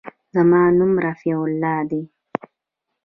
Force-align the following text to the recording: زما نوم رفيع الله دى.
زما 0.33 0.61
نوم 0.77 0.93
رفيع 1.07 1.37
الله 1.49 1.77
دى. 1.89 2.03